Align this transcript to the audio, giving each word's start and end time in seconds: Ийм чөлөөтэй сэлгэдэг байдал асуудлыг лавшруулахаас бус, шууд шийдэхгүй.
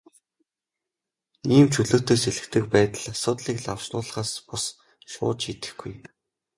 Ийм 1.55 1.67
чөлөөтэй 1.73 2.17
сэлгэдэг 2.23 2.63
байдал 2.73 3.05
асуудлыг 3.13 3.57
лавшруулахаас 3.65 4.31
бус, 4.47 4.65
шууд 5.11 5.37
шийдэхгүй. 5.43 5.93